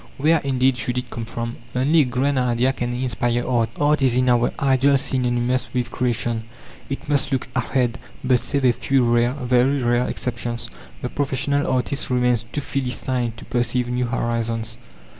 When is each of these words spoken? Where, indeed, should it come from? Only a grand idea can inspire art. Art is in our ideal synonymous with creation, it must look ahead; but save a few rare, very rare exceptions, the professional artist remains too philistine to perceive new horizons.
Where, 0.17 0.39
indeed, 0.39 0.77
should 0.77 0.97
it 0.97 1.11
come 1.11 1.25
from? 1.25 1.57
Only 1.75 2.01
a 2.01 2.05
grand 2.05 2.39
idea 2.39 2.73
can 2.73 2.91
inspire 2.91 3.47
art. 3.47 3.69
Art 3.79 4.01
is 4.01 4.17
in 4.17 4.29
our 4.29 4.51
ideal 4.59 4.97
synonymous 4.97 5.69
with 5.75 5.91
creation, 5.91 6.45
it 6.89 7.07
must 7.07 7.31
look 7.31 7.47
ahead; 7.55 7.99
but 8.23 8.39
save 8.39 8.65
a 8.65 8.71
few 8.73 9.03
rare, 9.03 9.33
very 9.33 9.77
rare 9.83 10.07
exceptions, 10.07 10.71
the 11.03 11.09
professional 11.09 11.71
artist 11.71 12.09
remains 12.09 12.45
too 12.51 12.61
philistine 12.61 13.33
to 13.37 13.45
perceive 13.45 13.89
new 13.89 14.07
horizons. 14.07 14.75